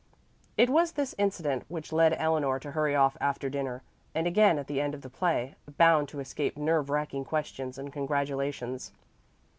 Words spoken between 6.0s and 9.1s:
to escape nerve racking questions and congratulations.